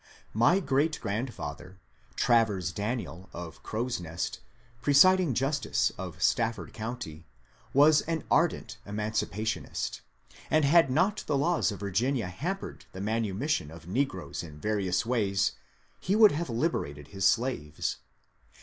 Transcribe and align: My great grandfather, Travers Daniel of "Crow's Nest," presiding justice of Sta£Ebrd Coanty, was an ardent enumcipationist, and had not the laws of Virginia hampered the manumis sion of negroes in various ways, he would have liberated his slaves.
My 0.33 0.59
great 0.59 0.99
grandfather, 0.99 1.77
Travers 2.15 2.71
Daniel 2.71 3.29
of 3.33 3.61
"Crow's 3.61 3.99
Nest," 3.99 4.39
presiding 4.81 5.35
justice 5.35 5.91
of 5.95 6.17
Sta£Ebrd 6.17 6.73
Coanty, 6.73 7.25
was 7.71 8.01
an 8.07 8.23
ardent 8.31 8.79
enumcipationist, 8.87 10.01
and 10.49 10.65
had 10.65 10.89
not 10.89 11.23
the 11.27 11.37
laws 11.37 11.71
of 11.71 11.81
Virginia 11.81 12.29
hampered 12.29 12.85
the 12.93 12.99
manumis 12.99 13.49
sion 13.51 13.69
of 13.69 13.87
negroes 13.87 14.41
in 14.41 14.59
various 14.59 15.05
ways, 15.05 15.51
he 15.99 16.15
would 16.15 16.31
have 16.31 16.49
liberated 16.49 17.09
his 17.09 17.25
slaves. 17.27 17.97